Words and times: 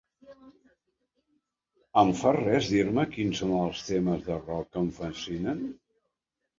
Et 2.03 2.15
fa 2.23 2.33
res 2.39 2.71
dir-me 2.73 3.05
quins 3.13 3.45
són 3.45 3.55
els 3.61 3.87
temes 3.93 4.27
de 4.33 4.43
rock 4.43 4.75
que 4.75 4.85
em 4.87 4.93
fascinen? 5.01 5.67